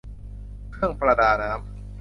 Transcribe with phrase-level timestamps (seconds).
[0.71, 1.61] เครื่องประดาน้ำ